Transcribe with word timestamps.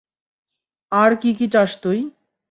আর 0.91 1.11
কি 1.21 1.31
কি 1.37 1.45
চাস 1.47 1.71
তুই? 1.83 1.99